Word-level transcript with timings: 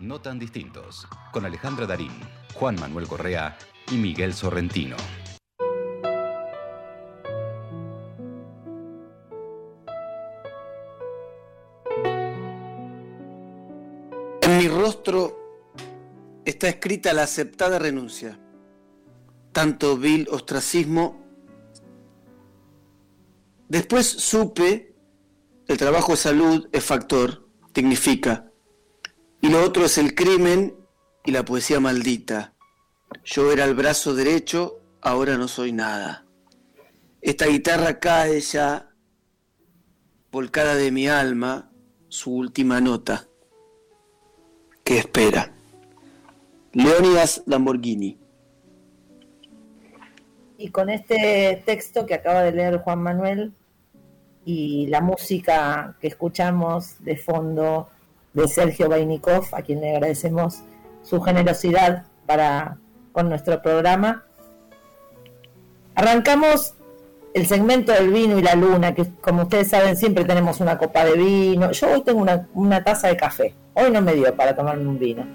No 0.00 0.20
tan 0.20 0.38
distintos, 0.38 1.08
con 1.32 1.44
Alejandra 1.44 1.84
Darín, 1.84 2.12
Juan 2.54 2.78
Manuel 2.78 3.08
Correa 3.08 3.58
y 3.90 3.96
Miguel 3.96 4.32
Sorrentino. 4.32 4.94
En 14.40 14.58
mi 14.58 14.68
rostro 14.68 15.36
está 16.44 16.68
escrita 16.68 17.12
la 17.12 17.24
aceptada 17.24 17.80
renuncia. 17.80 18.38
Tanto 19.50 19.96
vil 19.96 20.28
ostracismo. 20.30 21.20
Después 23.68 24.06
supe, 24.06 24.94
el 25.66 25.76
trabajo 25.76 26.12
de 26.12 26.18
salud 26.18 26.68
es 26.70 26.84
factor, 26.84 27.48
dignifica. 27.74 28.47
Y 29.40 29.48
lo 29.48 29.62
otro 29.64 29.84
es 29.84 29.98
el 29.98 30.14
crimen 30.14 30.74
y 31.24 31.30
la 31.30 31.44
poesía 31.44 31.80
maldita. 31.80 32.54
Yo 33.24 33.52
era 33.52 33.64
el 33.64 33.74
brazo 33.74 34.14
derecho, 34.14 34.80
ahora 35.00 35.36
no 35.36 35.48
soy 35.48 35.72
nada. 35.72 36.24
Esta 37.20 37.46
guitarra 37.46 38.00
cae 38.00 38.40
ya, 38.40 38.90
volcada 40.30 40.74
de 40.74 40.90
mi 40.90 41.08
alma, 41.08 41.70
su 42.08 42.34
última 42.34 42.80
nota. 42.80 43.26
¿Qué 44.84 44.98
espera? 44.98 45.52
Leonidas 46.72 47.42
Lamborghini. 47.46 48.18
Y 50.56 50.70
con 50.70 50.90
este 50.90 51.62
texto 51.64 52.06
que 52.06 52.14
acaba 52.14 52.42
de 52.42 52.52
leer 52.52 52.78
Juan 52.78 53.02
Manuel 53.02 53.52
y 54.44 54.86
la 54.88 55.00
música 55.00 55.96
que 56.00 56.08
escuchamos 56.08 57.02
de 57.04 57.16
fondo 57.16 57.90
de 58.38 58.48
Sergio 58.48 58.88
Bainikov, 58.88 59.46
a 59.52 59.62
quien 59.62 59.80
le 59.80 59.90
agradecemos 59.90 60.62
su 61.02 61.20
generosidad 61.20 62.04
para 62.26 62.78
con 63.12 63.28
nuestro 63.28 63.60
programa. 63.60 64.24
Arrancamos 65.94 66.74
el 67.34 67.46
segmento 67.46 67.92
del 67.92 68.10
vino 68.10 68.38
y 68.38 68.42
la 68.42 68.54
luna, 68.54 68.94
que 68.94 69.06
como 69.20 69.42
ustedes 69.42 69.68
saben 69.68 69.96
siempre 69.96 70.24
tenemos 70.24 70.60
una 70.60 70.78
copa 70.78 71.04
de 71.04 71.14
vino. 71.14 71.70
Yo 71.72 71.92
hoy 71.92 72.02
tengo 72.02 72.24
una, 72.54 72.84
taza 72.84 73.08
de 73.08 73.16
café, 73.16 73.54
hoy 73.74 73.90
no 73.90 74.00
me 74.00 74.14
dio 74.14 74.34
para 74.34 74.54
tomarme 74.54 74.86
un 74.86 74.98
vino. 74.98 75.26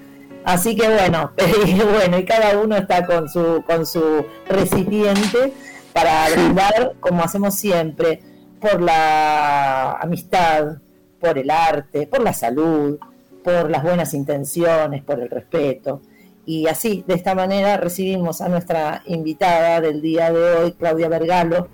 Así 0.45 0.75
que 0.75 0.87
bueno, 0.87 1.31
y 1.65 1.73
bueno, 1.79 2.17
y 2.17 2.25
cada 2.25 2.59
uno 2.59 2.75
está 2.75 3.05
con 3.05 3.29
su, 3.29 3.63
con 3.65 3.85
su 3.85 4.25
recipiente 4.47 5.53
para 5.93 6.29
brindar, 6.29 6.93
como 6.99 7.23
hacemos 7.23 7.55
siempre, 7.55 8.21
por 8.59 8.81
la 8.81 9.93
amistad, 9.93 10.77
por 11.23 11.37
el 11.37 11.49
arte, 11.49 12.05
por 12.05 12.21
la 12.21 12.33
salud, 12.33 12.99
por 13.45 13.71
las 13.71 13.81
buenas 13.81 14.13
intenciones, 14.13 15.01
por 15.03 15.21
el 15.21 15.29
respeto. 15.29 16.01
Y 16.45 16.67
así, 16.67 17.05
de 17.07 17.13
esta 17.13 17.33
manera, 17.33 17.77
recibimos 17.77 18.41
a 18.41 18.49
nuestra 18.49 19.03
invitada 19.05 19.79
del 19.79 20.01
día 20.01 20.33
de 20.33 20.55
hoy, 20.55 20.73
Claudia 20.73 21.07
Vergalo, 21.07 21.69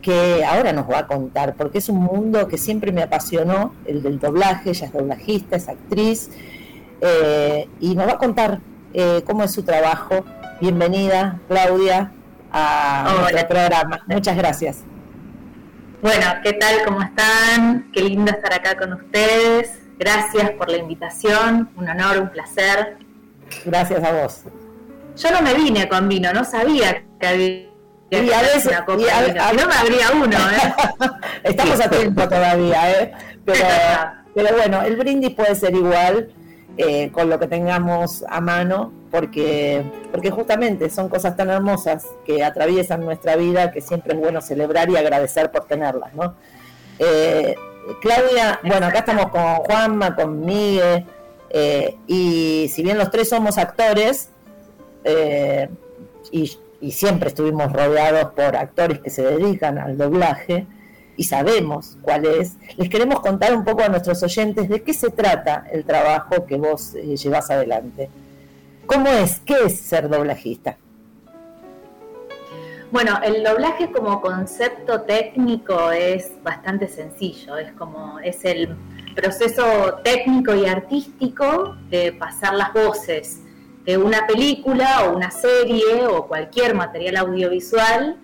que 0.00 0.44
ahora 0.44 0.72
nos 0.72 0.88
va 0.88 1.00
a 1.00 1.06
contar, 1.08 1.56
porque 1.56 1.78
es 1.78 1.88
un 1.88 1.98
mundo 1.98 2.46
que 2.46 2.58
siempre 2.58 2.92
me 2.92 3.02
apasionó, 3.02 3.74
el 3.86 4.04
del 4.04 4.20
doblaje, 4.20 4.70
ella 4.70 4.86
es 4.86 4.92
doblajista, 4.92 5.56
es 5.56 5.68
actriz, 5.68 6.30
eh, 7.00 7.68
y 7.80 7.96
nos 7.96 8.06
va 8.06 8.12
a 8.12 8.18
contar 8.18 8.60
eh, 8.94 9.22
cómo 9.26 9.42
es 9.42 9.50
su 9.50 9.64
trabajo. 9.64 10.24
Bienvenida, 10.60 11.40
Claudia, 11.48 12.12
a 12.52 13.16
nuestro 13.20 13.48
programa. 13.48 14.04
Muchas 14.06 14.36
gracias. 14.36 14.84
Bueno, 16.02 16.26
¿qué 16.42 16.52
tal? 16.52 16.84
¿Cómo 16.84 17.02
están? 17.02 17.90
Qué 17.92 18.02
lindo 18.02 18.30
estar 18.30 18.52
acá 18.52 18.76
con 18.76 18.92
ustedes. 18.92 19.80
Gracias 19.98 20.50
por 20.50 20.68
la 20.68 20.76
invitación, 20.76 21.70
un 21.74 21.88
honor, 21.88 22.18
un 22.18 22.28
placer. 22.28 22.98
Gracias 23.64 24.04
a 24.04 24.12
vos. 24.12 24.42
Yo 25.16 25.30
no 25.30 25.40
me 25.40 25.54
vine 25.54 25.88
con 25.88 26.06
vino, 26.08 26.32
no 26.34 26.44
sabía 26.44 27.02
que 27.18 27.26
había 27.26 27.66
y 28.08 28.32
a 28.32 28.40
veces, 28.40 28.66
una 28.66 28.84
copa 28.84 29.02
no 29.56 29.66
me 29.66 29.74
habría 29.74 30.12
uno, 30.12 30.36
¿eh? 30.36 30.74
Estamos 31.42 31.80
a 31.80 31.90
tiempo 31.90 32.28
todavía, 32.28 32.92
¿eh? 32.92 33.12
Pero, 33.44 33.66
pero 34.34 34.56
bueno, 34.56 34.82
el 34.82 34.96
brindis 34.96 35.34
puede 35.34 35.56
ser 35.56 35.74
igual 35.74 36.28
eh, 36.76 37.10
con 37.10 37.28
lo 37.28 37.40
que 37.40 37.48
tengamos 37.48 38.24
a 38.28 38.40
mano, 38.40 38.92
porque, 39.20 40.30
justamente 40.30 40.90
son 40.90 41.08
cosas 41.08 41.36
tan 41.36 41.50
hermosas 41.50 42.04
que 42.24 42.44
atraviesan 42.44 43.04
nuestra 43.04 43.36
vida 43.36 43.70
que 43.70 43.80
siempre 43.80 44.14
es 44.14 44.20
bueno 44.20 44.40
celebrar 44.40 44.90
y 44.90 44.96
agradecer 44.96 45.50
por 45.50 45.66
tenerlas, 45.66 46.14
¿no? 46.14 46.34
Eh, 46.98 47.54
Claudia, 48.00 48.60
bueno, 48.62 48.86
acá 48.86 49.00
estamos 49.00 49.28
con 49.30 49.42
Juanma, 49.56 50.14
con 50.14 50.44
Miguel, 50.44 51.06
eh, 51.50 51.96
y 52.06 52.70
si 52.72 52.82
bien 52.82 52.98
los 52.98 53.10
tres 53.10 53.28
somos 53.28 53.58
actores, 53.58 54.30
y, 56.32 56.58
y 56.80 56.90
siempre 56.90 57.28
estuvimos 57.28 57.72
rodeados 57.72 58.32
por 58.32 58.56
actores 58.56 58.98
que 58.98 59.08
se 59.08 59.22
dedican 59.22 59.78
al 59.78 59.96
doblaje, 59.96 60.66
y 61.16 61.24
sabemos 61.24 61.96
cuál 62.02 62.26
es, 62.26 62.54
les 62.76 62.88
queremos 62.88 63.20
contar 63.20 63.54
un 63.54 63.64
poco 63.64 63.82
a 63.82 63.88
nuestros 63.88 64.22
oyentes 64.22 64.68
de 64.68 64.82
qué 64.82 64.92
se 64.92 65.10
trata 65.10 65.66
el 65.72 65.84
trabajo 65.84 66.44
que 66.46 66.56
vos 66.56 66.94
eh, 66.94 67.16
llevas 67.16 67.50
adelante. 67.50 68.10
¿Cómo 68.86 69.08
es? 69.08 69.40
¿Qué 69.40 69.64
es 69.64 69.80
ser 69.80 70.08
doblajista? 70.08 70.76
Bueno, 72.92 73.18
el 73.24 73.42
doblaje 73.42 73.90
como 73.90 74.20
concepto 74.20 75.02
técnico 75.02 75.90
es 75.90 76.30
bastante 76.44 76.86
sencillo, 76.86 77.58
es 77.58 77.72
como 77.72 78.20
es 78.20 78.44
el 78.44 78.76
proceso 79.16 79.98
técnico 80.04 80.54
y 80.54 80.66
artístico 80.66 81.76
de 81.90 82.12
pasar 82.12 82.54
las 82.54 82.72
voces 82.72 83.40
de 83.84 83.98
una 83.98 84.24
película 84.26 85.04
o 85.04 85.16
una 85.16 85.32
serie 85.32 86.06
o 86.06 86.28
cualquier 86.28 86.74
material 86.74 87.16
audiovisual 87.16 88.16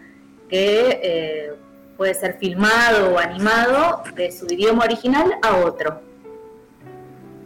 que 0.48 1.00
eh, 1.02 1.52
puede 1.96 2.14
ser 2.14 2.38
filmado 2.38 3.14
o 3.14 3.18
animado 3.18 4.04
de 4.14 4.30
su 4.30 4.46
idioma 4.46 4.84
original 4.84 5.34
a 5.42 5.56
otro. 5.56 6.11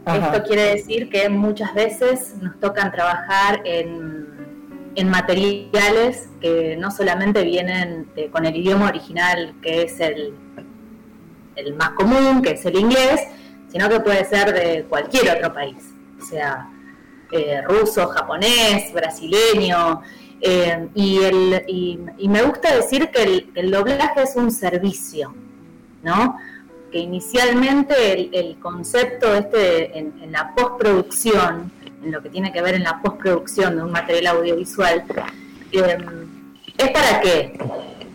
Esto 0.07 0.43
quiere 0.45 0.75
decir 0.75 1.11
que 1.11 1.29
muchas 1.29 1.75
veces 1.75 2.37
nos 2.41 2.59
tocan 2.61 2.93
trabajar 2.93 3.61
en, 3.65 4.25
materiales 5.05 6.31
que 6.41 6.77
no 6.79 6.91
solamente 6.91 7.43
vienen 7.43 8.09
con 8.33 8.47
el 8.47 8.57
idioma 8.57 8.89
original, 8.89 9.55
que 9.61 9.83
es 9.83 10.01
el, 10.01 10.33
el 11.57 11.75
más 11.75 11.91
común, 11.91 12.41
que 12.41 12.53
es 12.53 12.65
el 12.65 12.79
inglés, 12.79 13.21
sino 13.69 13.89
que 13.89 14.01
puede 14.01 14.25
ser 14.25 14.55
de 14.55 14.85
cualquier 14.89 15.37
otro 15.37 15.53
país, 15.53 15.93
o 16.19 16.25
sea, 16.25 16.71
eh, 17.33 17.61
ruso, 17.63 18.07
japonés, 18.09 18.93
brasileño, 18.93 20.01
eh, 20.41 20.89
y, 20.95 21.19
el, 21.19 21.65
y, 21.67 22.29
me 22.29 22.43
gusta 22.43 22.75
decir 22.75 23.11
que 23.11 23.49
el, 23.55 23.71
doblaje 23.71 24.23
es 24.23 24.37
un 24.37 24.51
servicio, 24.51 25.35
¿no? 26.03 26.39
Que 26.91 26.99
inicialmente 26.99 28.31
el, 28.39 28.59
concepto 28.59 29.35
este 29.35 29.99
en, 29.99 30.33
la 30.33 30.55
postproducción, 30.55 31.73
en 32.03 32.13
lo 32.13 32.23
que 32.23 32.29
tiene 32.31 32.53
que 32.53 32.63
ver 32.63 32.75
en 32.75 32.85
la 32.85 33.01
postproducción 33.03 33.77
de 33.77 33.83
un 33.83 33.93
material 33.93 34.37
audiovisual, 34.39 35.05
eh, 35.73 35.99
es 36.79 36.91
para 36.91 37.21
que 37.21 37.59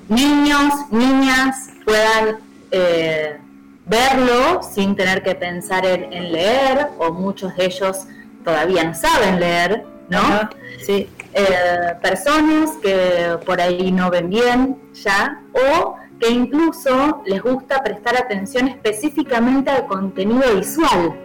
niños, 0.08 0.74
niñas 0.92 1.70
puedan 1.86 2.38
eh, 2.72 3.38
verlo 3.86 4.62
sin 4.64 4.96
tener 4.96 5.24
que 5.24 5.36
pensar 5.36 5.86
en, 5.86 6.32
leer, 6.32 6.88
o 6.98 7.12
muchos 7.12 7.56
de 7.58 7.66
ellos 7.66 8.06
todavía 8.44 8.84
no 8.84 8.96
saben 8.96 9.40
leer, 9.40 9.84
¿no? 10.10 10.50
sí. 10.86 11.10
Eh, 11.34 11.96
personas 12.02 12.72
que 12.82 13.38
por 13.46 13.62
ahí 13.62 13.90
no 13.90 14.10
ven 14.10 14.30
bien 14.30 14.78
ya 14.94 15.42
o 15.54 15.96
que 16.22 16.30
incluso 16.30 17.24
les 17.26 17.42
gusta 17.42 17.82
prestar 17.84 18.16
atención 18.16 18.68
específicamente 18.68 19.72
al 19.72 19.88
contenido 19.88 20.56
visual, 20.56 21.16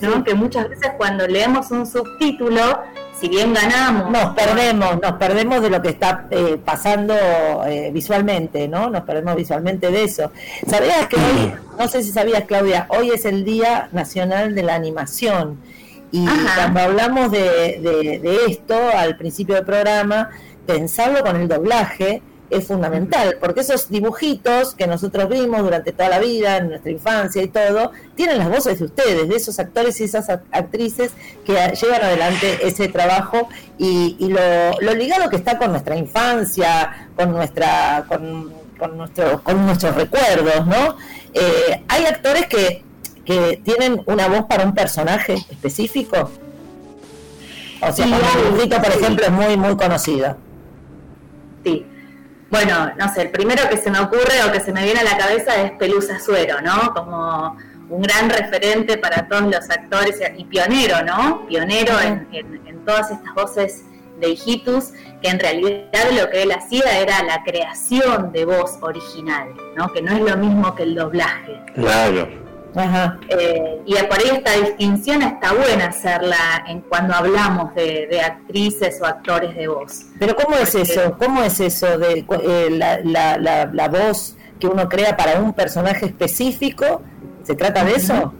¿no? 0.00 0.24
Que 0.24 0.34
muchas 0.34 0.68
veces 0.68 0.90
cuando 0.98 1.28
leemos 1.28 1.70
un 1.70 1.86
subtítulo, 1.86 2.60
si 3.18 3.28
bien 3.28 3.54
ganamos... 3.54 4.10
Nos 4.10 4.34
perdemos, 4.34 5.00
nos 5.00 5.12
perdemos 5.12 5.62
de 5.62 5.70
lo 5.70 5.80
que 5.80 5.90
está 5.90 6.26
eh, 6.30 6.58
pasando 6.62 7.14
eh, 7.66 7.90
visualmente, 7.92 8.66
¿no? 8.66 8.90
Nos 8.90 9.02
perdemos 9.02 9.36
visualmente 9.36 9.92
de 9.92 10.04
eso. 10.04 10.32
¿Sabías 10.66 11.06
que 11.06 11.16
hoy, 11.16 11.52
no 11.78 11.86
sé 11.86 12.02
si 12.02 12.10
sabías 12.10 12.42
Claudia, 12.44 12.86
hoy 12.88 13.10
es 13.10 13.24
el 13.24 13.44
Día 13.44 13.90
Nacional 13.92 14.56
de 14.56 14.64
la 14.64 14.74
Animación? 14.74 15.58
Y 16.10 16.26
cuando 16.26 16.80
hablamos 16.80 17.30
de, 17.30 18.38
esto 18.48 18.74
al 18.94 19.16
principio 19.16 19.54
del 19.54 19.64
programa, 19.64 20.30
pensarlo 20.66 21.22
con 21.22 21.36
el 21.36 21.48
doblaje 21.48 22.22
es 22.52 22.66
fundamental, 22.66 23.38
porque 23.40 23.60
esos 23.60 23.88
dibujitos 23.88 24.74
que 24.74 24.86
nosotros 24.86 25.28
vimos 25.28 25.62
durante 25.62 25.92
toda 25.92 26.08
la 26.08 26.18
vida, 26.18 26.58
en 26.58 26.68
nuestra 26.68 26.90
infancia 26.90 27.42
y 27.42 27.48
todo, 27.48 27.92
tienen 28.14 28.38
las 28.38 28.48
voces 28.48 28.78
de 28.78 28.84
ustedes, 28.84 29.28
de 29.28 29.36
esos 29.36 29.58
actores 29.58 30.00
y 30.00 30.04
esas 30.04 30.28
actrices 30.28 31.12
que 31.44 31.52
llevan 31.80 32.02
adelante 32.02 32.58
ese 32.62 32.88
trabajo 32.88 33.48
y, 33.78 34.28
lo, 34.28 34.94
ligado 34.94 35.28
que 35.30 35.36
está 35.36 35.58
con 35.58 35.70
nuestra 35.70 35.96
infancia, 35.96 37.08
con 37.16 37.32
nuestra, 37.32 38.04
con, 38.08 38.52
con, 38.78 38.96
nuestro, 38.96 39.42
con 39.42 39.64
nuestros 39.66 39.94
recuerdos, 39.94 40.66
¿no? 40.66 40.96
Eh, 41.34 41.82
hay 41.88 42.04
actores 42.04 42.46
que 42.46 42.84
que 43.24 43.60
tienen 43.64 44.02
una 44.06 44.28
voz 44.28 44.44
para 44.46 44.64
un 44.64 44.74
personaje 44.74 45.34
específico? 45.34 46.30
O 47.80 47.92
sea, 47.92 48.06
dibujito, 48.06 48.76
por 48.76 48.92
ejemplo, 48.92 49.26
es 49.26 49.32
muy, 49.32 49.56
muy 49.56 49.76
conocido. 49.76 50.36
Sí. 51.64 51.86
Bueno, 52.52 52.92
no 52.98 53.12
sé, 53.14 53.22
el 53.22 53.30
primero 53.30 53.66
que 53.70 53.78
se 53.78 53.90
me 53.90 53.98
ocurre 53.98 54.44
o 54.46 54.52
que 54.52 54.60
se 54.60 54.72
me 54.72 54.84
viene 54.84 55.00
a 55.00 55.04
la 55.04 55.16
cabeza 55.16 55.56
es 55.62 55.72
Pelusa 55.72 56.20
Suero, 56.20 56.60
¿no? 56.60 56.92
Como 56.92 57.56
un 57.88 58.02
gran 58.02 58.28
referente 58.28 58.98
para 58.98 59.26
todos 59.26 59.44
los 59.44 59.70
actores 59.70 60.20
y 60.36 60.44
pionero, 60.44 61.02
¿no? 61.02 61.46
Pionero 61.46 61.98
en, 61.98 62.28
en 62.30 62.84
todas 62.84 63.10
estas 63.10 63.34
voces 63.34 63.84
de 64.20 64.28
Hijitus, 64.28 64.92
que 65.22 65.28
en 65.28 65.40
realidad 65.40 66.10
lo 66.12 66.28
que 66.28 66.42
él 66.42 66.52
hacía 66.52 66.98
era 66.98 67.22
la 67.22 67.42
creación 67.42 68.32
de 68.32 68.44
voz 68.44 68.78
original, 68.82 69.48
¿no? 69.74 69.92
que 69.92 70.02
no 70.02 70.12
es 70.12 70.20
lo 70.20 70.36
mismo 70.36 70.74
que 70.74 70.82
el 70.82 70.94
doblaje. 70.94 71.58
Claro. 71.74 72.41
Ajá. 72.74 73.18
Eh, 73.28 73.82
y 73.84 73.94
por 73.94 74.18
ahí 74.18 74.30
esta 74.32 74.52
distinción 74.52 75.22
está 75.22 75.52
buena 75.52 75.86
hacerla 75.86 76.64
en 76.66 76.80
cuando 76.80 77.14
hablamos 77.14 77.74
de, 77.74 78.20
actrices 78.24 79.00
o 79.00 79.06
actores 79.06 79.54
de 79.54 79.68
voz. 79.68 80.06
Pero 80.18 80.34
¿cómo 80.36 80.56
es 80.56 80.74
eso? 80.74 81.16
¿Cómo 81.18 81.42
es 81.42 81.60
eso 81.60 81.98
de 81.98 82.24
eh, 82.42 82.68
la, 82.70 83.66
la, 83.66 83.88
voz 83.88 84.36
que 84.58 84.66
uno 84.66 84.88
crea 84.88 85.16
para 85.16 85.40
un 85.40 85.52
personaje 85.52 86.06
específico? 86.06 87.02
¿Se 87.42 87.54
trata 87.54 87.84
de 87.84 87.94
eso? 87.96 88.32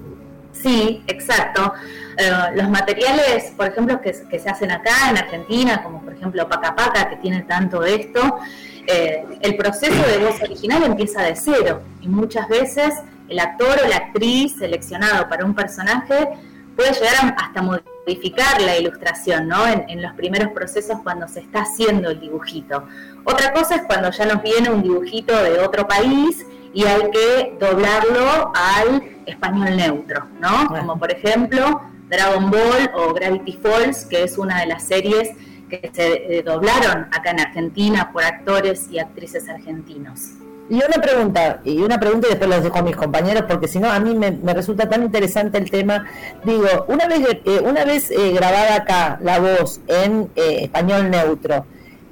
Sí, 0.53 1.03
exacto. 1.07 1.73
Eh, 2.17 2.31
los 2.55 2.69
materiales, 2.69 3.53
por 3.57 3.67
ejemplo, 3.67 4.01
que, 4.01 4.13
se 4.15 4.49
hacen 4.49 4.71
acá 4.71 5.11
en 5.11 5.19
Argentina, 5.19 5.83
como 5.83 6.03
por 6.03 6.13
ejemplo 6.13 6.49
Paca 6.49 6.75
Paca, 6.75 7.09
que 7.09 7.17
tiene 7.17 7.43
tanto 7.43 7.81
de 7.81 7.95
esto, 7.95 8.39
eh, 8.87 9.25
el 9.41 9.57
proceso 9.57 10.03
de 10.07 10.19
voz 10.25 10.41
original 10.43 10.83
empieza 10.85 11.23
de 11.23 11.37
cero 11.37 11.83
y 12.01 12.09
muchas 12.09 12.49
veces 12.49 12.95
el 13.33 13.41
actor 13.41 13.81
o 13.85 13.89
la 13.89 13.97
actriz 13.97 14.57
seleccionado 14.59 15.29
para 15.29 15.45
un 15.45 15.55
personaje 15.55 16.29
puede 16.77 16.93
llegar 16.93 17.35
hasta 17.39 17.63
modificar 17.63 18.61
la 18.61 18.79
ilustración, 18.79 19.49
¿no? 19.49 19.67
En, 19.67 19.89
en, 19.89 20.03
los 20.03 20.13
primeros 20.13 20.53
procesos 20.53 20.99
cuando 21.03 21.27
se 21.29 21.41
está 21.41 21.63
haciendo 21.63 22.11
el 22.11 22.21
dibujito. 22.21 22.87
Otra 23.25 23.53
cosa 23.53 23.77
es 23.77 23.83
cuando 23.83 24.11
ya 24.11 24.27
nos 24.27 24.43
viene 24.43 24.71
un 24.71 24.83
dibujito 24.83 25.35
de 25.43 25.61
otro 25.61 25.89
país 25.89 26.47
y 26.75 26.85
hay 26.85 27.11
que 27.11 27.57
doblarlo 27.59 28.53
al 28.55 29.03
español 29.27 29.77
neutro, 29.77 30.29
¿no? 30.41 30.69
Como 30.69 30.99
por 30.99 31.11
ejemplo 31.11 31.83
Dragon 32.09 32.51
Ball 32.51 32.91
o 32.95 33.15
Gravity 33.15 33.53
Falls, 33.63 34.05
que 34.05 34.25
es 34.25 34.37
una 34.37 34.61
de 34.61 34.67
las 34.67 34.83
series 34.83 35.31
que 35.71 35.91
se 35.93 36.39
eh, 36.39 36.43
doblaron 36.43 37.09
acá 37.13 37.31
en 37.31 37.41
Argentina 37.41 38.11
por 38.13 38.25
actores 38.25 38.89
y 38.91 38.99
actrices 38.99 39.49
argentinos. 39.49 40.42
Y 40.73 40.77
una 40.77 41.03
pregunta, 41.03 41.61
y 41.65 41.83
una 41.83 42.01
pregunta 42.01 42.29
y 42.29 42.31
después 42.31 42.49
los 42.49 42.65
dejo 42.65 42.79
a 42.79 42.83
mis 42.83 42.97
compañeros, 42.97 43.45
porque 43.47 43.69
si 43.69 43.79
no 43.79 43.91
a 43.91 44.01
mí 44.01 44.15
me, 44.15 44.55
resulta 44.55 44.89
tan 44.89 45.03
interesante 45.03 45.59
el 45.59 45.71
tema. 45.71 46.07
Digo, 46.45 46.67
una 46.89 47.07
vez, 47.07 47.21
eh, 47.45 47.61
una 47.63 47.85
vez 47.85 48.11
eh, 48.11 48.33
grabada 48.33 48.77
acá 48.77 49.19
la 49.23 49.39
voz 49.39 49.83
en 49.87 50.31
español 50.35 51.11
neutro, 51.11 51.67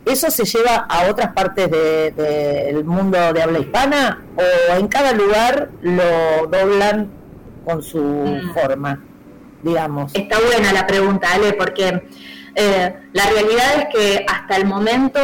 ¿eso 0.05 0.31
se 0.31 0.45
lleva 0.45 0.77
a 0.77 1.09
otras 1.09 1.33
partes 1.33 1.71
del 1.71 2.85
mundo 2.85 3.33
de 3.33 3.43
habla 3.43 3.61
hispana 3.61 4.25
o 4.37 4.77
en 4.77 4.89
cada 4.89 5.15
lugar 5.15 5.71
lo 5.81 6.47
doblan 6.47 7.09
con 7.65 7.83
su 7.83 7.99
mm. 7.99 8.53
forma? 8.53 9.01
digamos? 9.63 10.15
Está 10.15 10.39
buena 10.39 10.73
la 10.73 10.87
pregunta, 10.87 11.33
Ale, 11.33 11.53
porque 11.55 12.03
eh, 12.55 12.95
la 13.13 13.25
realidad 13.25 13.67
es 13.79 13.87
que 13.95 14.27
hasta 14.27 14.57
el 14.57 14.67
momento 14.67 15.21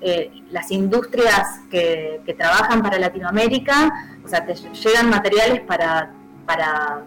eh, 0.00 0.30
las 0.54 0.70
industrias 0.70 1.60
que, 1.68 2.22
trabajan 2.38 2.80
para 2.80 2.96
Latinoamérica, 2.98 3.92
o 4.24 4.28
sea, 4.28 4.46
te 4.46 4.54
llegan 4.54 5.10
materiales 5.10 5.60
para, 5.62 6.12
para 6.46 7.02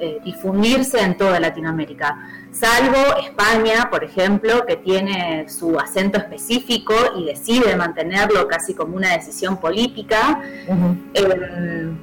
eh, 0.00 0.18
difundirse 0.24 0.98
en 1.00 1.14
toda 1.18 1.38
Latinoamérica, 1.38 2.18
salvo 2.52 2.96
España, 3.22 3.88
por 3.90 4.02
ejemplo, 4.02 4.64
que 4.64 4.76
tiene 4.76 5.46
su 5.48 5.78
acento 5.78 6.16
específico 6.16 6.94
y 7.18 7.26
decide 7.26 7.76
mantenerlo 7.76 8.48
casi 8.48 8.72
como 8.72 8.96
una 8.96 9.12
decisión 9.12 9.58
política, 9.58 10.40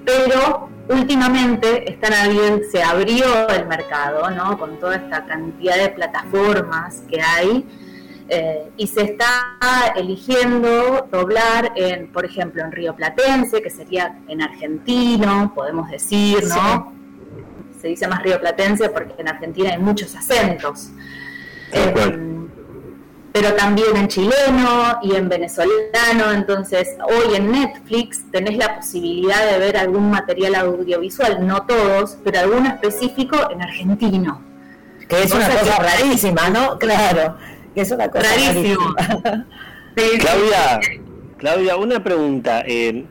pero 0.05 0.69
últimamente 0.89 1.91
están 1.91 2.13
se 2.71 2.83
abrió 2.83 3.49
el 3.49 3.65
mercado, 3.65 4.29
¿no? 4.29 4.59
Con 4.59 4.79
toda 4.79 4.97
esta 4.97 5.25
cantidad 5.25 5.77
de 5.77 5.89
plataformas 5.89 7.01
que 7.09 7.19
hay. 7.19 7.65
Eh, 8.29 8.71
y 8.77 8.87
se 8.87 9.01
está 9.01 9.57
eligiendo 9.95 11.07
doblar 11.11 11.73
en, 11.75 12.07
por 12.07 12.25
ejemplo, 12.25 12.63
en 12.63 12.71
Río 12.71 12.95
Platense, 12.95 13.61
que 13.61 13.69
sería 13.69 14.17
en 14.27 14.41
argentino, 14.41 15.51
podemos 15.53 15.89
decir, 15.89 16.43
¿no? 16.47 16.93
Se 17.79 17.89
dice 17.89 18.07
más 18.07 18.23
Río 18.23 18.39
Platense 18.39 18.89
porque 18.89 19.13
en 19.17 19.27
Argentina 19.27 19.71
hay 19.71 19.79
muchos 19.79 20.15
acentos 20.15 20.89
pero 23.33 23.55
también 23.55 23.97
en 23.97 24.07
chileno 24.07 24.99
y 25.01 25.15
en 25.15 25.27
venezolano. 25.27 26.31
Entonces, 26.33 26.95
hoy 27.03 27.35
en 27.35 27.51
Netflix 27.51 28.29
tenés 28.31 28.57
la 28.57 28.75
posibilidad 28.75 29.51
de 29.51 29.57
ver 29.57 29.75
algún 29.75 30.11
material 30.11 30.53
audiovisual, 30.55 31.45
no 31.45 31.63
todos, 31.63 32.17
pero 32.23 32.39
alguno 32.39 32.69
específico 32.69 33.35
en 33.51 33.63
argentino. 33.63 34.39
Que 35.09 35.23
es 35.23 35.33
una 35.33 35.49
cosa 35.49 35.77
rarísima, 35.79 36.49
¿no? 36.49 36.77
Claro, 36.77 37.35
que 37.73 37.81
es 37.81 37.91
una 37.91 38.09
cosa 38.09 38.23
rarísima. 38.23 38.95
Claudia, 39.95 40.79
Claudia, 41.37 41.77
una 41.77 42.03
pregunta. 42.03 42.63
Eh, 42.65 43.05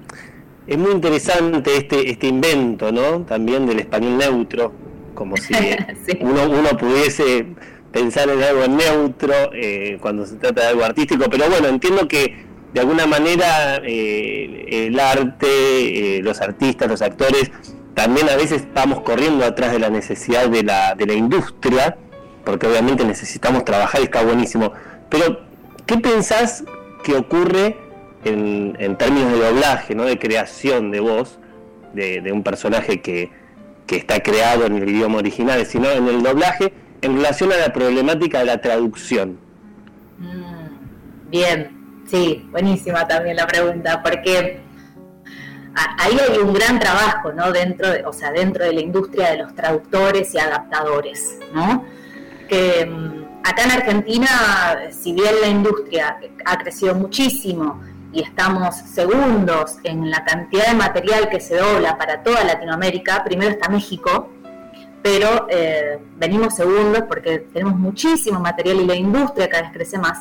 es 0.67 0.79
muy 0.79 0.93
interesante 0.93 1.77
este, 1.77 2.11
este 2.11 2.29
invento, 2.29 2.93
¿no? 2.93 3.23
También 3.23 3.67
del 3.67 3.81
español 3.81 4.19
neutro, 4.19 4.73
como 5.15 5.37
si 5.37 5.55
uno, 6.21 6.49
uno 6.49 6.71
pudiese 6.79 7.47
pensar 7.93 8.29
en 8.31 8.43
algo 8.43 8.67
neutro 8.67 9.35
eh, 9.53 9.99
cuando 10.01 10.27
se 10.27 10.37
trata 10.37 10.63
de 10.63 10.69
algo 10.69 10.85
artístico, 10.85 11.27
pero 11.31 11.49
bueno, 11.49 11.69
entiendo 11.69 12.09
que 12.09 12.45
de 12.73 12.81
alguna 12.81 13.07
manera 13.07 13.81
eh, 13.85 14.87
el 14.87 14.99
arte, 14.99 16.17
eh, 16.17 16.23
los 16.23 16.41
artistas, 16.41 16.89
los 16.89 17.03
actores, 17.03 17.51
también 17.95 18.29
a 18.31 18.37
veces 18.37 18.65
vamos 18.75 19.03
corriendo 19.03 19.45
atrás 19.45 19.73
de 19.73 19.79
la 19.79 19.91
necesidad 19.91 20.49
de 20.49 20.63
la, 20.63 20.95
de 20.95 21.07
la 21.07 21.13
industria, 21.13 21.99
porque 22.45 22.67
obviamente 22.67 23.05
necesitamos 23.05 23.65
trabajar 23.65 24.01
y 24.01 24.05
está 24.05 24.23
buenísimo. 24.23 24.73
Pero, 25.09 25.41
¿qué 25.87 25.99
pensás 25.99 26.65
que 27.05 27.15
ocurre 27.15 27.77
en, 28.25 28.97
términos 28.97 29.33
de 29.33 29.39
doblaje, 29.39 29.95
¿no? 29.95 30.05
de 30.05 30.19
creación 30.19 30.91
de 30.91 31.01
voz 31.01 31.39
de, 31.93 32.21
de 32.21 32.33
un 32.33 32.43
personaje 32.43 33.01
que, 33.01 33.31
que 33.87 33.97
está 33.97 34.21
creado 34.21 34.67
en 34.67 34.77
el 34.77 34.89
idioma 34.89 35.19
original, 35.19 35.67
sino 35.67 35.91
en 35.91 36.07
el 36.09 36.23
doblaje? 36.23 36.73
en 37.03 37.17
relación 37.17 37.53
a 37.53 37.57
la 37.57 37.73
problemática 37.73 38.39
de 38.39 38.45
la 38.47 38.61
traducción. 38.61 39.39
Mm, 40.19 41.31
bien, 41.31 42.03
sí, 42.09 42.49
buenísima 42.51 43.07
también 43.07 43.37
la 43.37 43.47
pregunta, 43.47 44.01
porque 44.03 44.61
ahí 45.99 46.17
hay 46.19 46.39
un 46.39 46.55
gran 46.55 46.79
trabajo, 46.79 47.33
¿no? 47.33 47.53
Dentro 47.53 47.91
de, 47.91 48.05
o 48.07 48.13
sea, 48.13 48.31
dentro 48.31 48.65
de 48.65 48.73
la 48.73 48.81
industria 48.81 49.33
de 49.33 49.39
los 49.39 49.55
traductores 49.55 50.33
y 50.35 50.39
adaptadores, 50.39 51.39
¿no? 51.53 51.85
Mm, 52.53 53.41
acá 53.45 53.65
en 53.65 53.71
Argentina, 53.71 54.29
si 54.91 55.15
bien 55.15 55.41
la 55.41 55.49
industria 55.49 56.19
ha 56.45 56.59
crecido 56.59 56.95
muchísimo 56.95 57.81
y 58.13 58.23
estamos 58.23 58.75
segundos 58.77 59.77
en 59.85 60.11
la 60.11 60.23
cantidad 60.23 60.67
de 60.67 60.75
material 60.75 61.31
que 61.31 61.41
se 61.41 61.57
dobla 61.57 61.97
para 61.97 62.23
toda 62.23 62.45
Latinoamérica, 62.45 63.25
primero 63.25 63.53
está 63.53 63.71
México, 63.71 64.29
pero 65.03 65.47
eh, 65.49 65.99
venimos 66.17 66.55
segundos 66.55 67.05
porque 67.09 67.39
tenemos 67.39 67.77
muchísimo 67.77 68.39
material 68.39 68.81
y 68.81 68.87
la 68.87 68.97
industria 68.97 69.49
cada 69.49 69.63
vez 69.63 69.73
crece 69.73 69.97
más. 69.97 70.19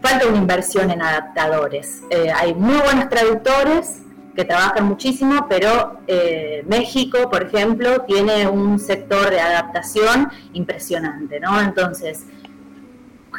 Falta 0.00 0.26
una 0.26 0.38
inversión 0.38 0.90
en 0.90 1.02
adaptadores. 1.02 2.02
Eh, 2.08 2.32
hay 2.34 2.54
muy 2.54 2.76
buenos 2.76 3.10
traductores 3.10 4.03
que 4.34 4.44
trabajan 4.44 4.86
muchísimo, 4.86 5.46
pero 5.48 6.00
eh, 6.06 6.64
México, 6.66 7.30
por 7.30 7.42
ejemplo, 7.44 8.02
tiene 8.02 8.46
un 8.48 8.78
sector 8.78 9.30
de 9.30 9.40
adaptación 9.40 10.28
impresionante, 10.52 11.40
¿no? 11.40 11.60
Entonces, 11.60 12.26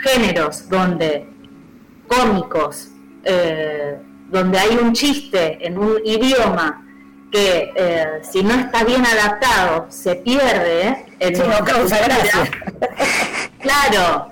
géneros 0.04 0.70
donde 0.70 1.28
cómicos, 2.08 2.90
donde 4.30 4.60
hay 4.60 4.78
un 4.78 4.94
chiste 4.94 5.66
en 5.66 5.80
un 5.80 5.98
idioma 6.06 6.86
que 7.36 7.74
eh, 7.76 8.22
si 8.24 8.44
no 8.44 8.54
está 8.56 8.84
bien 8.84 9.06
adaptado 9.06 9.88
se 9.90 10.16
pierde 10.16 11.06
el 11.20 11.38
no 11.38 11.66
causa 11.66 11.98
gracia. 12.00 12.50
claro. 13.60 14.32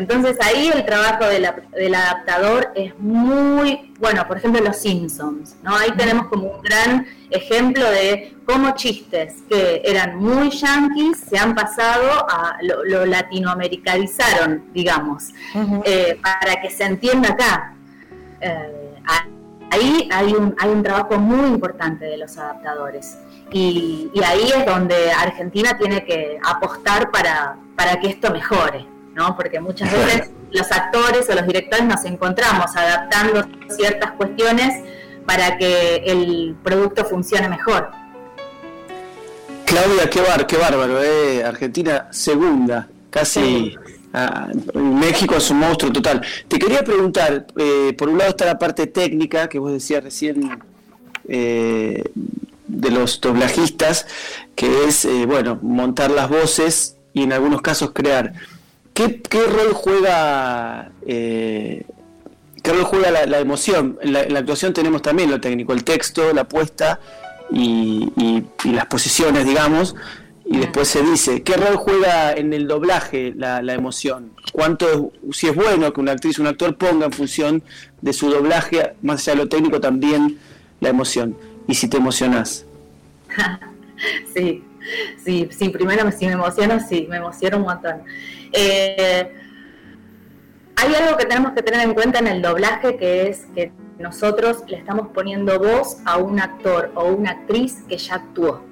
Entonces 0.00 0.38
ahí 0.40 0.70
el 0.74 0.86
trabajo 0.86 1.26
del 1.26 1.94
adaptador 1.94 2.72
es 2.74 2.98
muy, 2.98 3.92
bueno, 3.98 4.26
por 4.26 4.38
ejemplo 4.38 4.62
los 4.62 4.78
Simpsons, 4.78 5.56
¿no? 5.62 5.76
Ahí 5.76 5.90
tenemos 5.94 6.28
como 6.28 6.46
un 6.46 6.62
gran 6.62 7.06
ejemplo 7.28 7.84
de 7.90 8.34
cómo 8.46 8.74
chistes 8.74 9.42
que 9.46 9.82
eran 9.84 10.16
muy 10.16 10.48
yanquis 10.48 11.18
se 11.18 11.36
han 11.36 11.54
pasado 11.54 12.26
a 12.30 12.56
lo, 12.62 13.04
latinoamericanizaron, 13.04 14.72
digamos, 14.72 15.34
eh, 15.84 16.18
para 16.22 16.62
que 16.62 16.70
se 16.70 16.84
entienda 16.84 17.32
acá. 17.32 17.74
Eh, 18.40 18.94
ahí 19.70 20.08
hay 20.10 20.32
un, 20.32 20.56
hay 20.58 20.70
un 20.70 20.82
trabajo 20.82 21.18
muy 21.18 21.46
importante 21.46 22.06
de 22.06 22.16
los 22.16 22.38
adaptadores. 22.38 23.18
Y, 23.52 24.10
ahí 24.24 24.50
es 24.56 24.64
donde 24.64 25.12
Argentina 25.12 25.76
tiene 25.76 26.06
que 26.06 26.38
apostar 26.42 27.10
para, 27.10 27.58
para 27.76 28.00
que 28.00 28.08
esto 28.08 28.30
mejore. 28.32 28.86
¿No? 29.14 29.36
Porque 29.36 29.60
muchas 29.60 29.90
veces 29.92 30.30
los 30.52 30.70
actores 30.72 31.28
o 31.28 31.34
los 31.34 31.46
directores 31.46 31.84
nos 31.86 32.04
encontramos 32.04 32.74
adaptando 32.76 33.46
ciertas 33.68 34.12
cuestiones 34.12 34.84
para 35.26 35.56
que 35.58 36.02
el 36.06 36.56
producto 36.62 37.04
funcione 37.04 37.48
mejor. 37.48 37.90
Claudia, 39.64 40.10
qué, 40.10 40.20
bar, 40.20 40.46
qué 40.46 40.56
bárbaro, 40.56 41.00
¿eh? 41.00 41.44
Argentina 41.44 42.08
segunda, 42.10 42.88
casi 43.08 43.76
ah, 44.12 44.48
México 44.74 45.36
es 45.36 45.48
un 45.50 45.60
monstruo 45.60 45.92
total. 45.92 46.22
Te 46.48 46.58
quería 46.58 46.82
preguntar, 46.82 47.46
eh, 47.56 47.94
por 47.96 48.08
un 48.08 48.18
lado 48.18 48.30
está 48.30 48.46
la 48.46 48.58
parte 48.58 48.88
técnica 48.88 49.48
que 49.48 49.60
vos 49.60 49.70
decías 49.70 50.02
recién 50.02 50.58
eh, 51.28 52.02
de 52.66 52.90
los 52.90 53.20
doblajistas, 53.20 54.08
que 54.56 54.86
es, 54.86 55.04
eh, 55.04 55.26
bueno, 55.26 55.58
montar 55.62 56.10
las 56.10 56.28
voces 56.28 56.96
y 57.12 57.22
en 57.22 57.32
algunos 57.32 57.62
casos 57.62 57.92
crear. 57.92 58.32
¿Qué, 59.28 59.46
rol 59.46 59.72
juega 59.72 60.90
¿Qué 62.62 62.72
rol 62.72 62.84
juega 62.84 63.26
la, 63.26 63.38
emoción? 63.38 63.98
En 64.02 64.12
la, 64.12 64.38
actuación 64.38 64.72
tenemos 64.72 65.00
también 65.02 65.30
lo 65.30 65.40
técnico, 65.40 65.72
el 65.72 65.84
texto, 65.84 66.32
la 66.32 66.44
puesta 66.44 67.00
y, 67.50 68.12
las 68.64 68.86
posiciones, 68.86 69.46
digamos, 69.46 69.96
y 70.44 70.58
después 70.58 70.88
se 70.88 71.02
dice, 71.02 71.42
¿qué 71.42 71.56
rol 71.56 71.76
juega 71.76 72.32
en 72.32 72.52
el 72.52 72.68
doblaje 72.68 73.32
la, 73.34 73.60
emoción? 73.72 74.32
¿Cuánto, 74.52 75.12
si 75.32 75.48
es 75.48 75.54
bueno 75.54 75.92
que 75.92 76.00
una 76.00 76.12
actriz 76.12 76.38
o 76.38 76.42
un 76.42 76.48
actor 76.48 76.76
ponga 76.76 77.06
en 77.06 77.12
función 77.12 77.62
de 78.02 78.12
su 78.12 78.30
doblaje, 78.30 78.94
más 79.00 79.26
allá 79.26 79.36
de 79.38 79.44
lo 79.44 79.48
técnico, 79.48 79.80
también 79.80 80.38
la 80.80 80.90
emoción? 80.90 81.36
Y 81.66 81.74
si 81.74 81.88
te 81.88 81.96
emocionas. 81.96 82.66
sí, 84.34 84.62
sí, 85.24 85.48
sí, 85.50 85.68
primero 85.68 86.10
si 86.12 86.26
me 86.26 86.32
emociono, 86.32 86.80
sí, 86.80 87.06
me 87.08 87.16
emociono 87.18 87.58
un 87.58 87.64
montón. 87.64 88.02
Eh, 88.52 89.32
hay 90.76 90.94
algo 90.94 91.16
que 91.16 91.26
tenemos 91.26 91.52
que 91.52 91.62
tener 91.62 91.80
en 91.80 91.94
cuenta 91.94 92.20
en 92.20 92.26
el 92.26 92.42
doblaje 92.42 92.96
que 92.96 93.28
es 93.28 93.46
que 93.54 93.72
nosotros 93.98 94.64
le 94.66 94.78
estamos 94.78 95.08
poniendo 95.08 95.58
voz 95.58 95.98
a 96.06 96.16
un 96.16 96.40
actor 96.40 96.90
o 96.94 97.08
una 97.08 97.32
actriz 97.32 97.82
que 97.86 97.98
ya 97.98 98.14
actuó, 98.14 98.64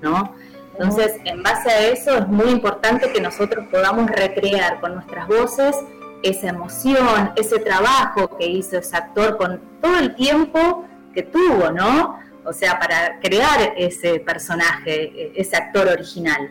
¿no? 0.00 0.34
Entonces, 0.72 1.20
en 1.24 1.42
base 1.42 1.70
a 1.70 1.88
eso 1.88 2.16
es 2.16 2.26
muy 2.28 2.48
importante 2.48 3.12
que 3.12 3.20
nosotros 3.20 3.66
podamos 3.70 4.10
recrear 4.10 4.80
con 4.80 4.94
nuestras 4.94 5.28
voces 5.28 5.76
esa 6.22 6.48
emoción, 6.48 7.32
ese 7.36 7.58
trabajo 7.58 8.36
que 8.38 8.46
hizo 8.46 8.78
ese 8.78 8.96
actor 8.96 9.36
con 9.36 9.60
todo 9.82 9.98
el 9.98 10.14
tiempo 10.14 10.86
que 11.12 11.22
tuvo, 11.22 11.70
¿no? 11.70 12.18
O 12.44 12.52
sea, 12.52 12.78
para 12.78 13.20
crear 13.20 13.74
ese 13.76 14.20
personaje, 14.20 15.32
ese 15.40 15.56
actor 15.56 15.88
original. 15.88 16.50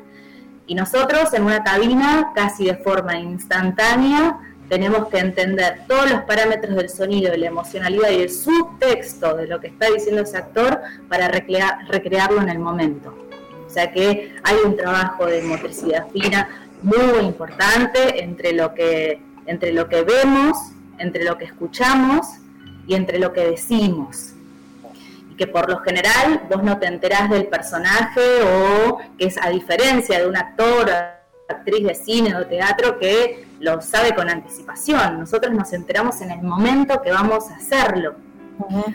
Y 0.67 0.75
nosotros 0.75 1.33
en 1.33 1.43
una 1.43 1.63
cabina, 1.63 2.31
casi 2.33 2.65
de 2.65 2.75
forma 2.75 3.17
instantánea, 3.17 4.39
tenemos 4.69 5.09
que 5.09 5.17
entender 5.17 5.81
todos 5.85 6.09
los 6.09 6.21
parámetros 6.21 6.75
del 6.77 6.89
sonido, 6.89 7.29
de 7.31 7.39
la 7.39 7.47
emocionalidad 7.47 8.09
y 8.09 8.21
el 8.21 8.29
subtexto 8.29 9.35
de 9.35 9.47
lo 9.47 9.59
que 9.59 9.67
está 9.67 9.87
diciendo 9.91 10.21
ese 10.21 10.37
actor 10.37 10.79
para 11.09 11.27
recrearlo 11.27 12.41
en 12.41 12.47
el 12.47 12.59
momento. 12.59 13.13
O 13.67 13.69
sea 13.69 13.91
que 13.91 14.33
hay 14.43 14.55
un 14.65 14.77
trabajo 14.77 15.25
de 15.25 15.41
motricidad 15.41 16.07
fina 16.11 16.47
muy 16.81 17.19
importante 17.19 18.23
entre 18.23 18.53
lo 18.53 18.73
que, 18.73 19.21
entre 19.45 19.73
lo 19.73 19.89
que 19.89 20.03
vemos, 20.03 20.57
entre 20.99 21.25
lo 21.25 21.37
que 21.37 21.45
escuchamos 21.45 22.27
y 22.87 22.95
entre 22.95 23.19
lo 23.19 23.33
que 23.33 23.41
decimos. 23.41 24.35
Que 25.41 25.47
por 25.47 25.67
lo 25.67 25.79
general 25.79 26.43
vos 26.51 26.61
no 26.61 26.77
te 26.77 26.85
enterás 26.85 27.27
del 27.31 27.47
personaje 27.47 28.21
o 28.43 28.99
que 29.17 29.25
es 29.25 29.37
a 29.41 29.49
diferencia 29.49 30.19
de 30.19 30.27
un 30.27 30.37
actor 30.37 30.91
actriz 31.49 31.83
de 31.83 31.95
cine 31.95 32.35
o 32.35 32.45
teatro 32.45 32.99
que 32.99 33.47
lo 33.59 33.81
sabe 33.81 34.13
con 34.13 34.29
anticipación. 34.29 35.19
Nosotros 35.19 35.51
nos 35.51 35.73
enteramos 35.73 36.21
en 36.21 36.29
el 36.29 36.43
momento 36.43 37.01
que 37.01 37.09
vamos 37.09 37.49
a 37.49 37.55
hacerlo. 37.55 38.13
O 38.59 38.93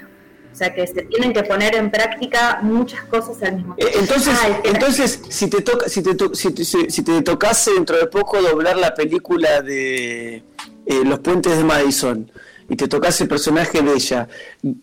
sea 0.52 0.72
que 0.72 0.86
se 0.86 1.02
tienen 1.02 1.32
que 1.32 1.42
poner 1.42 1.74
en 1.74 1.90
práctica 1.90 2.60
muchas 2.62 3.02
cosas 3.06 3.42
al 3.42 3.56
mismo 3.56 3.74
tiempo. 3.74 3.98
Entonces, 3.98 4.38
entonces 4.62 5.22
si 5.28 5.50
te 5.50 5.62
toca, 5.62 5.88
si 5.88 6.00
te, 6.00 6.14
si, 6.32 7.02
te 7.02 7.22
tocase 7.22 7.72
dentro 7.72 7.96
de 7.96 8.06
poco 8.06 8.40
doblar 8.40 8.76
la 8.76 8.94
película 8.94 9.62
de 9.62 10.36
eh, 10.36 11.04
Los 11.04 11.18
Puentes 11.18 11.58
de 11.58 11.64
Madison 11.64 12.30
y 12.68 12.76
te 12.76 12.88
tocase 12.88 13.24
el 13.24 13.28
personaje 13.28 13.80
de 13.80 13.92
ella, 13.92 14.28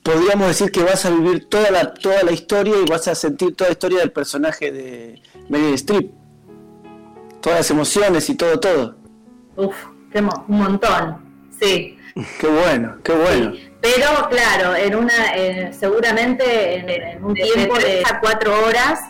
podríamos 0.02 0.48
decir 0.48 0.72
que 0.72 0.84
vas 0.84 1.06
a 1.06 1.10
vivir 1.10 1.50
toda 1.50 1.70
la, 1.72 1.94
toda 1.94 2.24
la 2.24 2.32
historia 2.32 2.76
y 2.84 2.90
vas 2.90 3.08
a 3.08 3.16
sentir 3.16 3.56
toda 3.56 3.70
la 3.70 3.74
historia 3.74 4.00
del 4.00 4.12
personaje 4.12 4.72
de 4.72 5.22
Meryl 5.50 5.74
Streep 5.74 6.24
todas 7.44 7.60
las 7.60 7.72
emociones 7.72 8.30
y 8.30 8.36
todo, 8.36 8.60
todo. 8.60 8.96
Uf, 9.58 9.76
qué 10.12 10.20
un 10.20 10.58
montón, 10.58 11.50
sí. 11.60 12.00
Qué 12.40 12.48
bueno, 12.48 12.98
qué 13.04 13.12
bueno. 13.12 13.54
Pero 13.82 14.30
claro, 14.30 14.76
en 14.76 14.96
una, 14.96 15.74
seguramente 15.74 16.76
en, 16.76 17.24
un 17.24 17.34
tiempo 17.34 17.78
de 17.78 18.04
a 18.10 18.20
cuatro 18.20 18.66
horas 18.66 19.02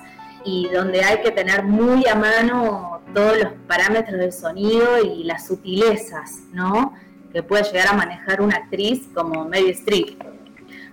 y 0.45 0.67
donde 0.69 1.03
hay 1.03 1.21
que 1.21 1.31
tener 1.31 1.63
muy 1.63 2.07
a 2.07 2.15
mano 2.15 3.01
todos 3.13 3.37
los 3.37 3.53
parámetros 3.67 4.19
del 4.19 4.33
sonido 4.33 4.99
y 5.03 5.25
las 5.25 5.45
sutilezas, 5.45 6.39
¿no? 6.53 6.93
Que 7.33 7.43
puede 7.43 7.63
llegar 7.63 7.87
a 7.87 7.93
manejar 7.93 8.41
una 8.41 8.57
actriz 8.57 9.07
como 9.13 9.45
Meryl 9.45 9.71
Streep. 9.71 10.21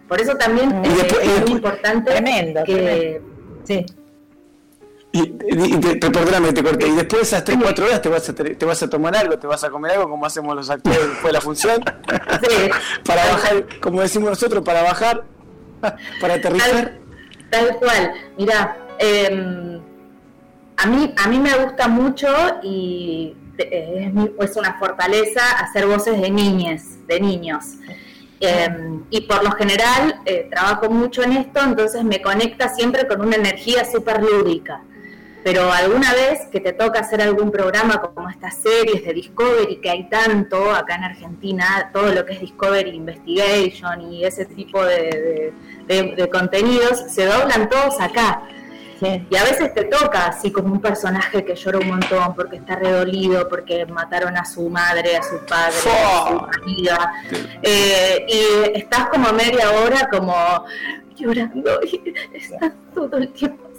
Por 0.08 0.20
eso 0.20 0.34
también 0.34 0.82
es, 0.84 1.42
muy 1.42 1.52
importante 1.52 2.10
tremendo, 2.10 2.64
que 2.64 3.20
Sí. 3.64 3.86
Y, 5.12 5.26
perdóname 5.26 6.52
te 6.52 6.62
corté. 6.62 6.86
Y 6.86 6.92
después 6.92 7.30
de 7.30 7.36
esas 7.36 7.44
3-4 7.44 7.84
horas 7.84 8.02
te 8.02 8.08
vas, 8.08 8.28
a, 8.28 8.34
te 8.34 8.64
vas 8.64 8.82
a 8.82 8.88
tomar 8.88 9.16
algo, 9.16 9.38
te 9.38 9.46
vas 9.46 9.64
a 9.64 9.70
comer 9.70 9.92
algo, 9.92 10.08
como 10.08 10.24
hacemos 10.24 10.54
los 10.54 10.70
actores 10.70 11.00
después 11.00 11.24
de 11.24 11.32
la 11.32 11.40
función. 11.40 11.84
para 13.04 13.26
bajar, 13.26 13.66
como 13.80 14.00
decimos 14.02 14.30
nosotros, 14.30 14.64
para 14.64 14.82
bajar, 14.82 15.24
para 16.20 16.34
aterrizar. 16.34 16.98
Tal, 17.50 17.76
cual. 17.78 18.12
Mira, 18.38 18.76
em, 18.98 19.80
a, 20.76 20.86
mí, 20.86 21.12
a 21.16 21.28
mí 21.28 21.38
me 21.40 21.54
gusta 21.58 21.88
mucho 21.88 22.28
y 22.62 23.34
es, 23.60 24.50
es 24.50 24.56
una 24.56 24.78
fortaleza 24.78 25.42
hacer 25.58 25.86
voces 25.86 26.20
de 26.20 26.30
niñes, 26.30 27.06
de 27.06 27.20
niños. 27.20 27.64
Em, 28.40 29.04
y 29.10 29.20
por 29.22 29.44
lo 29.44 29.50
general 29.52 30.20
eh, 30.24 30.48
trabajo 30.50 30.88
mucho 30.88 31.22
en 31.22 31.32
esto, 31.32 31.60
entonces 31.62 32.02
me 32.04 32.22
conecta 32.22 32.68
siempre 32.68 33.06
con 33.06 33.20
una 33.20 33.36
energía 33.36 33.84
súper 33.84 34.22
lúdica 34.22 34.82
pero 35.42 35.72
alguna 35.72 36.12
vez 36.12 36.46
que 36.52 36.60
te 36.60 36.72
toca 36.72 37.00
hacer 37.00 37.22
algún 37.22 37.50
programa 37.50 38.00
como 38.00 38.28
estas 38.28 38.56
series 38.56 39.04
de 39.04 39.14
Discovery, 39.14 39.76
que 39.76 39.90
hay 39.90 40.08
tanto 40.08 40.70
acá 40.70 40.96
en 40.96 41.04
Argentina, 41.04 41.90
todo 41.92 42.12
lo 42.12 42.26
que 42.26 42.34
es 42.34 42.40
Discovery 42.40 42.90
Investigation 42.90 44.12
y 44.12 44.24
ese 44.24 44.44
tipo 44.44 44.84
de, 44.84 45.52
contenidos, 46.30 47.04
se 47.08 47.24
doblan 47.24 47.68
todos 47.68 48.00
acá. 48.00 48.42
Y 49.00 49.36
a 49.36 49.44
veces 49.44 49.72
te 49.74 49.84
toca 49.84 50.26
así 50.26 50.52
como 50.52 50.74
un 50.74 50.80
personaje 50.80 51.44
que 51.44 51.54
llora 51.54 51.78
un 51.78 51.88
montón 51.88 52.34
porque 52.34 52.56
está 52.56 52.76
redolido, 52.76 53.48
porque 53.48 53.86
mataron 53.86 54.36
a 54.36 54.44
su 54.44 54.68
madre, 54.68 55.16
a 55.16 55.22
su 55.22 55.38
padre, 55.46 55.76
a 55.76 56.28
su 56.28 56.60
amiga. 56.62 57.12
Eh, 57.62 58.26
y 58.28 58.78
estás 58.78 59.08
como 59.08 59.32
media 59.32 59.70
hora 59.70 60.08
como 60.10 60.34
llorando 61.16 61.80
y 61.82 62.14
estás 62.34 62.72
todo 62.94 63.16
el 63.16 63.28
tiempo 63.32 63.70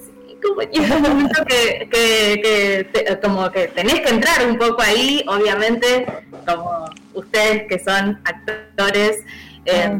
como 0.42 0.62
llega 0.62 0.96
un 0.96 1.02
momento 1.04 1.46
que, 1.46 1.88
que, 1.92 3.20
como 3.22 3.52
que 3.52 3.68
tenés 3.68 4.00
que 4.00 4.10
entrar 4.10 4.44
un 4.48 4.58
poco 4.58 4.82
ahí, 4.82 5.24
obviamente, 5.28 6.06
como 6.48 6.90
ustedes 7.14 7.68
que 7.68 7.78
son 7.78 8.20
actores 8.26 9.20
eh, 9.66 10.00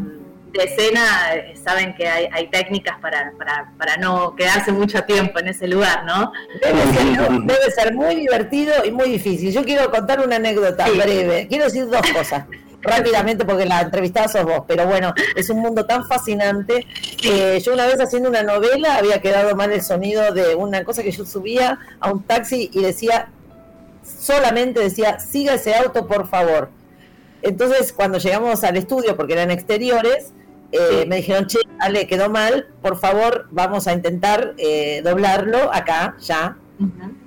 de 0.54 0.64
escena, 0.64 1.34
eh, 1.34 1.56
saben 1.62 1.96
que 1.96 2.08
hay, 2.08 2.28
hay 2.32 2.48
técnicas 2.48 3.00
para, 3.00 3.32
para, 3.38 3.72
para, 3.78 3.98
no 3.98 4.36
quedarse 4.36 4.72
mucho 4.72 5.04
tiempo 5.04 5.40
en 5.40 5.48
ese 5.48 5.68
lugar, 5.68 6.04
¿no? 6.06 6.32
Debe 6.62 7.72
ser, 7.72 7.94
muy 7.94 8.16
divertido 8.16 8.74
y 8.84 8.92
muy 8.92 9.10
difícil. 9.10 9.52
Yo 9.52 9.64
quiero 9.64 9.90
contar 9.92 10.26
una 10.26 10.36
anécdota 10.38 10.90
breve. 10.90 11.48
Quiero 11.48 11.66
decir 11.66 11.88
dos 11.88 12.02
cosas 12.12 12.46
rápidamente 12.82 13.46
porque 13.46 13.66
la 13.66 13.82
entrevistada 13.82 14.28
sos 14.28 14.44
vos, 14.44 14.64
pero 14.68 14.88
bueno, 14.88 15.14
es 15.36 15.50
un 15.50 15.60
mundo 15.60 15.86
tan 15.86 16.06
fascinante 16.06 16.86
que 17.22 17.60
yo 17.60 17.74
una 17.74 17.86
vez 17.86 18.00
haciendo 18.00 18.30
una 18.30 18.44
novela 18.44 18.96
había 18.96 19.22
quedado 19.22 19.56
mal 19.56 19.72
el 19.72 19.82
sonido 19.82 20.34
de 20.34 20.56
una 20.56 20.84
cosa 20.84 21.04
que 21.04 21.12
yo 21.12 21.26
subía 21.26 21.80
a 22.00 22.12
un 22.12 22.24
taxi 22.24 22.70
y 22.74 22.82
decía, 22.82 23.30
solamente 24.04 24.80
decía, 24.80 25.20
siga 25.20 25.54
ese 25.54 25.76
auto 25.76 26.08
por 26.08 26.28
favor. 26.28 26.70
Entonces 27.42 27.94
cuando 27.94 28.18
llegamos 28.18 28.64
al 28.64 28.78
estudio, 28.78 29.16
porque 29.16 29.34
eran 29.34 29.52
exteriores, 29.52 30.34
eh, 30.72 31.06
me 31.08 31.18
dijeron, 31.18 31.48
che, 31.48 31.60
Ale, 31.80 32.08
quedó 32.08 32.30
mal, 32.30 32.68
por 32.82 32.98
favor, 32.98 33.48
vamos 33.52 33.88
a 33.88 33.94
intentar 33.94 34.54
eh, 34.58 35.02
doblarlo 35.04 35.74
acá, 35.74 36.16
ya. 36.22 36.58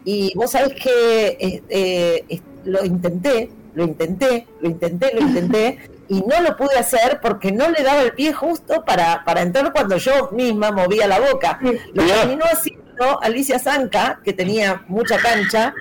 Y 0.04 0.32
vos 0.34 0.50
sabés 0.50 0.74
que 0.74 1.62
eh, 1.68 2.40
lo 2.64 2.84
intenté, 2.84 3.50
lo 3.74 3.84
intenté, 3.84 4.46
lo 4.60 4.68
intenté, 4.68 5.10
lo 5.14 5.20
intenté, 5.20 5.78
y 6.08 6.22
no 6.22 6.40
lo 6.40 6.56
pude 6.56 6.76
hacer 6.76 7.20
porque 7.22 7.52
no 7.52 7.70
le 7.70 7.82
daba 7.82 8.02
el 8.02 8.12
pie 8.12 8.32
justo 8.32 8.84
para, 8.84 9.24
para 9.24 9.42
entrar 9.42 9.72
cuando 9.72 9.96
yo 9.96 10.30
misma 10.32 10.70
movía 10.70 11.06
la 11.06 11.20
boca. 11.20 11.58
Lo 11.92 12.04
terminó 12.04 12.44
haciendo 12.44 13.20
Alicia 13.22 13.58
Zanca, 13.58 14.20
que 14.24 14.32
tenía 14.32 14.84
mucha 14.88 15.18
cancha, 15.18 15.74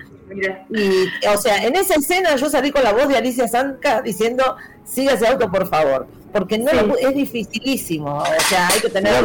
Y, 0.70 1.26
o 1.28 1.36
sea, 1.36 1.64
en 1.64 1.76
esa 1.76 1.94
escena 1.94 2.36
yo 2.36 2.48
salí 2.48 2.70
con 2.70 2.82
la 2.82 2.92
voz 2.92 3.08
de 3.08 3.16
Alicia 3.16 3.46
Zanca 3.46 4.02
diciendo, 4.02 4.56
siga 4.84 5.12
ese 5.12 5.26
auto, 5.26 5.50
por 5.50 5.68
favor. 5.68 6.06
Porque 6.32 6.58
no 6.58 6.70
es 6.96 7.14
dificilísimo, 7.14 8.18
o 8.18 8.40
sea, 8.48 8.68
hay 8.68 8.80
que 8.80 8.88
tener... 8.88 9.24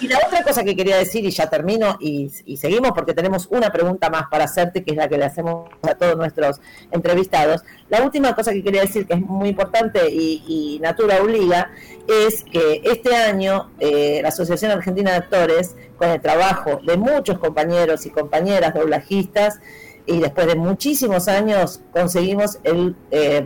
Y 0.00 0.06
la 0.06 0.18
otra 0.24 0.44
cosa 0.44 0.62
que 0.62 0.76
quería 0.76 0.96
decir, 0.96 1.24
y 1.24 1.30
ya 1.30 1.50
termino, 1.50 1.96
y, 1.98 2.30
seguimos 2.56 2.92
porque 2.92 3.14
tenemos 3.14 3.48
una 3.50 3.72
pregunta 3.72 4.10
más 4.10 4.28
para 4.30 4.44
hacerte, 4.44 4.84
que 4.84 4.92
es 4.92 4.96
la 4.96 5.08
que 5.08 5.18
le 5.18 5.24
hacemos 5.24 5.68
a 5.82 5.94
todos 5.96 6.16
nuestros 6.16 6.60
entrevistados. 6.92 7.62
La 7.88 8.02
última 8.02 8.32
cosa 8.34 8.52
que 8.52 8.62
quería 8.62 8.82
decir, 8.82 9.06
que 9.08 9.14
es 9.14 9.20
muy 9.20 9.48
importante 9.48 10.08
y, 10.08 10.78
Natura 10.80 11.20
obliga, 11.20 11.72
es 12.06 12.44
que 12.44 12.82
este 12.84 13.16
año 13.16 13.70
eh, 13.80 14.20
la 14.22 14.28
Asociación 14.28 14.70
Argentina 14.70 15.10
de 15.10 15.16
Actores, 15.16 15.74
con 15.96 16.10
el 16.10 16.20
trabajo 16.20 16.80
de 16.86 16.96
muchos 16.96 17.38
compañeros 17.38 18.06
y 18.06 18.10
compañeras 18.10 18.72
doblajistas, 18.74 19.58
y 20.06 20.20
después 20.20 20.46
de 20.46 20.54
muchísimos 20.54 21.26
años 21.28 21.80
conseguimos 21.92 22.60
el 22.62 22.94
eh, 23.10 23.44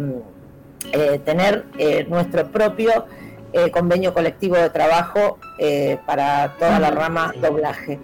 eh, 0.93 1.21
tener 1.25 1.65
eh, 1.79 2.07
nuestro 2.09 2.47
propio 2.49 3.07
convenio 3.71 4.15
colectivo 4.15 4.57
de 4.57 4.71
trabajo 4.71 5.39
para 6.07 6.55
toda 6.59 6.79
la 6.79 6.91
rama 6.91 7.35
doblaje. 7.39 8.01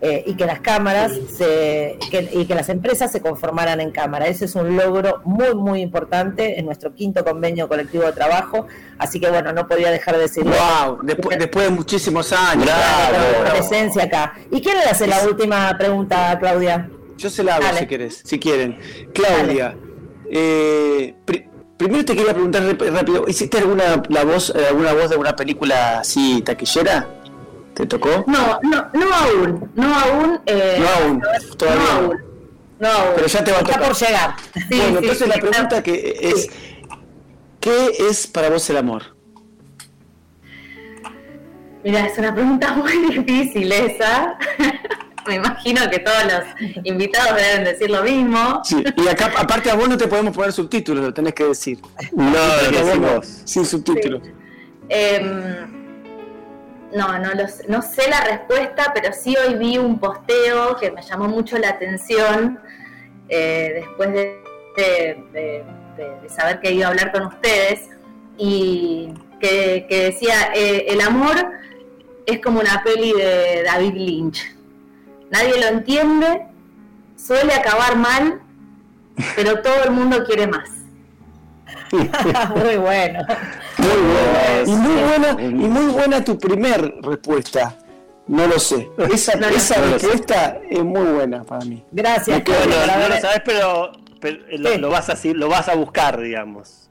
y 0.00 0.34
que 0.34 0.46
las 0.46 0.60
cámaras 0.60 1.10
se, 1.36 1.98
y 2.32 2.44
que 2.46 2.54
las 2.54 2.68
empresas 2.68 3.10
se 3.10 3.20
conformaran 3.20 3.80
en 3.80 3.90
cámara. 3.90 4.28
Ese 4.28 4.44
es 4.44 4.54
un 4.54 4.76
logro 4.76 5.20
muy, 5.24 5.56
muy 5.56 5.80
importante 5.80 6.56
en 6.56 6.66
nuestro 6.66 6.94
quinto 6.94 7.24
convenio 7.24 7.66
colectivo 7.66 8.04
de 8.04 8.12
trabajo. 8.12 8.68
Así 8.96 9.18
que 9.18 9.28
bueno, 9.28 9.52
no 9.52 9.66
podía 9.66 9.90
dejar 9.90 10.14
de 10.14 10.22
decirlo. 10.22 10.52
¡Wow! 10.52 10.98
Después, 11.02 11.36
después 11.36 11.64
de 11.66 11.72
muchísimos 11.72 12.32
años. 12.32 12.70
presencia 13.50 14.04
acá. 14.04 14.34
¿Y 14.52 14.60
quién 14.60 14.76
le 14.76 14.84
hace 14.84 15.08
la 15.08 15.20
última 15.24 15.76
pregunta, 15.76 16.38
Claudia? 16.38 16.88
Yo 17.22 17.30
se 17.30 17.42
la 17.42 17.56
hago 17.56 17.76
si 17.76 17.86
querés, 17.86 18.22
si 18.24 18.38
quieren. 18.38 18.78
Claudia, 19.12 19.76
eh, 20.28 21.14
primero 21.82 22.04
te 22.04 22.16
quería 22.16 22.32
preguntar 22.32 22.62
rápido, 22.92 23.24
¿hiciste 23.28 23.58
alguna 23.58 24.02
la 24.08 24.24
voz, 24.24 24.52
eh, 24.54 24.66
alguna 24.68 24.92
voz 24.92 25.10
de 25.10 25.16
una 25.16 25.34
película 25.34 26.00
así 26.00 26.42
taquillera? 26.42 27.08
¿Te 27.74 27.86
tocó? 27.86 28.24
No, 28.26 28.58
no, 28.62 28.86
no 28.92 29.14
aún, 29.14 29.70
no 29.74 29.98
aún. 29.98 30.40
Eh, 30.46 30.78
no 30.78 30.88
aún, 30.88 31.22
todavía. 31.56 31.82
No 31.84 31.90
aún. 31.90 32.32
No 32.78 32.88
Pero 33.14 33.26
ya 33.26 33.44
te 33.44 33.52
va 33.52 33.58
a 33.58 33.62
tocar. 33.62 33.82
por 33.82 33.96
llegar. 33.96 34.34
bueno, 34.68 34.98
entonces 34.98 35.28
la 35.28 35.34
pregunta 35.34 35.82
que 35.82 36.18
es, 36.20 36.50
¿qué 37.60 37.92
es 38.10 38.26
para 38.26 38.50
vos 38.50 38.68
el 38.70 38.76
amor? 38.76 39.02
Mira, 41.84 42.06
es 42.06 42.18
una 42.18 42.34
pregunta 42.34 42.72
muy 42.74 42.92
difícil 43.08 43.70
esa. 43.72 44.36
Me 45.26 45.36
imagino 45.36 45.88
que 45.90 45.98
todos 45.98 46.24
los 46.24 46.84
invitados 46.84 47.36
deben 47.36 47.64
decir 47.64 47.90
lo 47.90 48.02
mismo. 48.02 48.60
Sí, 48.64 48.82
y 48.96 49.08
acá, 49.08 49.32
aparte 49.36 49.70
a 49.70 49.74
vos 49.74 49.88
no 49.88 49.96
te 49.96 50.08
podemos 50.08 50.34
poner 50.34 50.52
subtítulos, 50.52 51.04
lo 51.04 51.14
tenés 51.14 51.34
que 51.34 51.44
decir. 51.44 51.78
No, 52.12 52.96
no 52.96 53.22
sin 53.22 53.64
subtítulos. 53.64 54.22
Em, 54.88 55.82
no, 56.94 57.18
no, 57.18 57.30
no 57.68 57.82
sé 57.82 58.08
la 58.10 58.20
respuesta, 58.24 58.92
pero 58.94 59.12
sí 59.12 59.34
hoy 59.36 59.54
vi 59.54 59.78
un 59.78 59.98
posteo 59.98 60.76
que 60.76 60.90
me 60.90 61.02
llamó 61.02 61.28
mucho 61.28 61.56
la 61.58 61.70
atención 61.70 62.60
eh, 63.28 63.72
después 63.74 64.12
de, 64.12 65.64
saber 66.28 66.60
que 66.60 66.72
iba 66.72 66.86
a 66.86 66.90
hablar 66.90 67.12
con 67.12 67.26
ustedes 67.26 67.88
y 68.38 69.12
que, 69.40 69.86
decía, 69.88 70.52
eh, 70.54 70.86
el 70.88 71.00
amor 71.00 71.36
es 72.26 72.40
como 72.40 72.60
una 72.60 72.82
peli 72.84 73.12
de 73.12 73.62
David 73.64 73.94
Lynch 73.94 74.61
nadie 75.32 75.60
lo 75.60 75.66
entiende, 75.66 76.46
suele 77.16 77.52
acabar 77.54 77.96
mal, 77.96 78.40
pero 79.34 79.60
todo 79.60 79.84
el 79.84 79.90
mundo 79.90 80.24
quiere 80.24 80.46
más. 80.46 80.68
muy 81.92 82.76
bueno. 82.76 83.20
Muy 83.78 84.00
buena. 84.12 84.62
Y 84.64 84.70
muy 84.70 85.02
buena, 85.02 85.42
y 85.42 85.68
muy 85.68 85.92
buena 85.92 86.24
tu 86.24 86.38
primer 86.38 86.94
respuesta. 87.02 87.76
No 88.28 88.46
lo 88.46 88.58
sé. 88.58 88.88
Esa, 89.12 89.32
esa 89.50 89.80
respuesta 89.80 90.60
es 90.70 90.84
muy 90.84 91.06
buena 91.12 91.42
para 91.42 91.64
mí. 91.64 91.84
Gracias. 91.90 92.42
no, 92.46 93.08
lo 93.08 93.20
sabes, 93.20 93.42
pero, 93.44 93.92
lo, 94.78 94.90
vas 94.90 95.10
a, 95.10 95.28
lo 95.34 95.48
vas 95.48 95.68
a 95.68 95.74
buscar, 95.74 96.20
digamos. 96.20 96.88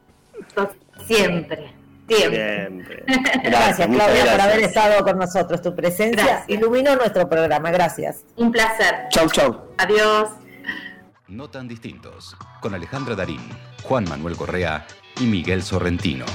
Siempre. 1.08 1.81
Siempre. 2.15 3.04
Gracias, 3.43 3.88
Claudia, 3.88 4.32
por 4.32 4.41
haber 4.41 4.60
estado 4.62 5.04
con 5.04 5.17
nosotros. 5.17 5.62
Tu 5.62 5.76
presencia 5.76 6.43
iluminó 6.47 6.95
nuestro 6.95 7.28
programa. 7.30 7.71
Gracias. 7.71 8.26
Un 8.36 8.52
placer. 8.52 9.08
Chau, 9.10 9.30
chau. 9.30 9.74
Adiós. 9.78 10.30
No 11.28 11.50
tan 11.50 11.67
distintos. 11.67 12.36
Con 12.60 12.74
Alejandra 12.76 13.15
Darín, 13.15 13.41
Juan 13.84 14.04
Manuel 14.10 14.36
Correa 14.36 14.86
y 15.19 15.24
Miguel 15.24 15.63
Sorrentino. 15.63 16.26